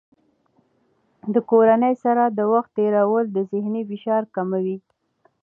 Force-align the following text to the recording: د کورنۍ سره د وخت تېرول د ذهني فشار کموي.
د 1.33 1.35
کورنۍ 1.49 1.93
سره 2.03 2.23
د 2.37 2.39
وخت 2.53 2.69
تېرول 2.77 3.25
د 3.31 3.37
ذهني 3.51 3.81
فشار 3.89 4.23
کموي. 4.35 4.77